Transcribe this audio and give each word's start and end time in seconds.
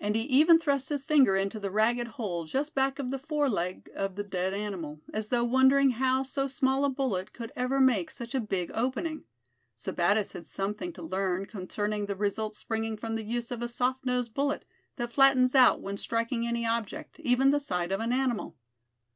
And 0.00 0.16
he 0.16 0.22
even 0.22 0.58
thrust 0.58 0.88
his 0.88 1.04
finger 1.04 1.36
into 1.36 1.60
the 1.60 1.70
ragged 1.70 2.08
hole 2.18 2.46
just 2.46 2.74
back 2.74 2.98
of 2.98 3.12
the 3.12 3.18
fore 3.20 3.48
leg 3.48 3.88
of 3.94 4.16
the 4.16 4.24
dead 4.24 4.52
animal, 4.52 5.00
as 5.14 5.28
though 5.28 5.44
wondering 5.44 5.90
how 5.90 6.24
so 6.24 6.48
small 6.48 6.84
a 6.84 6.88
bullet 6.90 7.32
could 7.32 7.52
ever 7.54 7.78
make 7.80 8.10
such 8.10 8.34
a 8.34 8.40
big 8.40 8.72
opening. 8.74 9.22
Sebattis 9.76 10.32
had 10.32 10.46
something 10.46 10.92
to 10.94 11.02
learn 11.02 11.46
concerning 11.46 12.06
the 12.06 12.16
results 12.16 12.58
springing 12.58 12.96
from 12.96 13.14
the 13.14 13.22
use 13.22 13.52
of 13.52 13.62
a 13.62 13.68
soft 13.68 14.04
nosed 14.04 14.34
bullet, 14.34 14.64
that 14.96 15.12
flattens 15.12 15.54
out 15.54 15.80
when 15.80 15.96
striking 15.96 16.44
any 16.44 16.66
object, 16.66 17.20
even 17.20 17.52
the 17.52 17.60
side 17.60 17.92
of 17.92 18.00
an 18.00 18.12
animal. 18.12 18.56